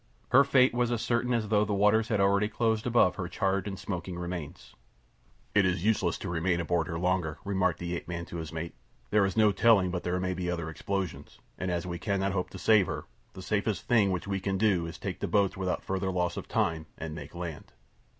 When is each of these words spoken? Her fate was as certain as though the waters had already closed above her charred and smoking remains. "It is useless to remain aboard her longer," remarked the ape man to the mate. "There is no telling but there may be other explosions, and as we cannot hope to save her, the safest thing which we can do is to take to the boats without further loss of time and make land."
Her 0.29 0.43
fate 0.43 0.73
was 0.73 0.91
as 0.91 1.03
certain 1.03 1.31
as 1.31 1.49
though 1.49 1.63
the 1.63 1.75
waters 1.75 2.07
had 2.07 2.19
already 2.19 2.47
closed 2.47 2.87
above 2.87 3.17
her 3.17 3.27
charred 3.27 3.67
and 3.67 3.77
smoking 3.77 4.17
remains. 4.17 4.73
"It 5.53 5.63
is 5.63 5.83
useless 5.85 6.17
to 6.17 6.27
remain 6.27 6.59
aboard 6.59 6.87
her 6.87 6.97
longer," 6.97 7.37
remarked 7.45 7.77
the 7.77 7.95
ape 7.95 8.07
man 8.07 8.25
to 8.25 8.43
the 8.43 8.51
mate. 8.55 8.73
"There 9.11 9.27
is 9.27 9.37
no 9.37 9.51
telling 9.51 9.91
but 9.91 10.01
there 10.01 10.19
may 10.19 10.33
be 10.33 10.49
other 10.49 10.71
explosions, 10.71 11.37
and 11.55 11.69
as 11.69 11.85
we 11.85 11.99
cannot 11.99 12.31
hope 12.31 12.49
to 12.49 12.57
save 12.57 12.87
her, 12.87 13.05
the 13.33 13.43
safest 13.43 13.83
thing 13.87 14.09
which 14.09 14.25
we 14.27 14.39
can 14.39 14.57
do 14.57 14.87
is 14.87 14.95
to 14.95 15.01
take 15.01 15.17
to 15.17 15.27
the 15.27 15.31
boats 15.31 15.55
without 15.55 15.83
further 15.83 16.09
loss 16.09 16.35
of 16.35 16.47
time 16.47 16.87
and 16.97 17.13
make 17.13 17.35
land." 17.35 17.71